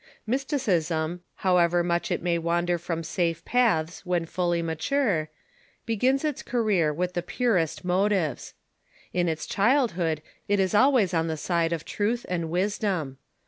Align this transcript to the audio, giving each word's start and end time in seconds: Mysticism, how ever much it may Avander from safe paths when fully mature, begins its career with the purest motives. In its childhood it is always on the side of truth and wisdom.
Mysticism, 0.25 1.21
how 1.35 1.59
ever 1.59 1.83
much 1.83 2.09
it 2.09 2.23
may 2.23 2.35
Avander 2.39 2.79
from 2.79 3.03
safe 3.03 3.45
paths 3.45 4.03
when 4.03 4.25
fully 4.25 4.63
mature, 4.63 5.29
begins 5.85 6.25
its 6.25 6.41
career 6.41 6.91
with 6.91 7.13
the 7.13 7.21
purest 7.21 7.85
motives. 7.85 8.55
In 9.13 9.29
its 9.29 9.45
childhood 9.45 10.23
it 10.47 10.59
is 10.59 10.73
always 10.73 11.13
on 11.13 11.27
the 11.27 11.37
side 11.37 11.71
of 11.71 11.85
truth 11.85 12.25
and 12.27 12.49
wisdom. 12.49 13.19